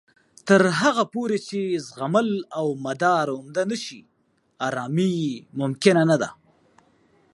[0.47, 3.99] تر هغه پورې چې زغمل او مدارا عمده نه شي،
[4.67, 5.15] ارامۍ
[5.59, 6.29] ممکنه نه ده